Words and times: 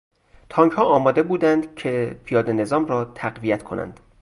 تانکها 0.49 0.83
آماده 0.85 1.23
بودند 1.23 1.75
که 1.75 2.19
پیادهنظام 2.25 2.85
را 2.85 3.05
تقویت 3.05 3.63
کنند. 3.63 3.99